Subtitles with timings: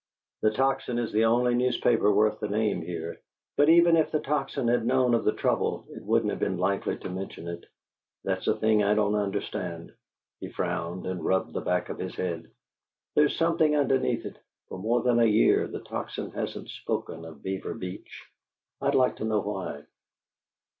[0.41, 3.21] The Tocsin is the only newspaper worth the name here;
[3.55, 6.97] but even if the Tocsin had known of the trouble, it wouldn't have been likely
[6.97, 7.67] to mention it.
[8.23, 9.93] That's a thing I don't understand."
[10.39, 12.49] He frowned and rubbed the back of his head.
[13.13, 14.39] "There's something underneath it.
[14.69, 18.25] For more than a year the Tocsin hasn't spoken of Beaver Beach.
[18.81, 19.83] I'd like to know why."